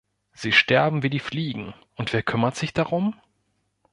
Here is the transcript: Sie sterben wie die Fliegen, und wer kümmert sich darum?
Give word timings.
Sie 0.33 0.51
sterben 0.51 1.03
wie 1.03 1.11
die 1.11 1.19
Fliegen, 1.19 1.75
und 1.95 2.11
wer 2.11 2.23
kümmert 2.23 2.55
sich 2.55 2.73
darum? 2.73 3.21